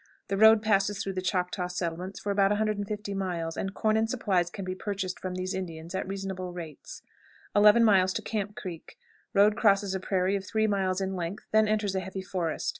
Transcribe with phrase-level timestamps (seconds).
[0.29, 4.49] The road passes through the Choctaw settlements for about 150 miles, and corn and supplies
[4.49, 7.03] can be purchased from these Indians at reasonable rates.
[7.55, 7.87] 11.
[8.25, 8.97] Camp Creek.
[9.35, 12.69] Road crosses a prairie of three miles in length, then enters a heavy forest.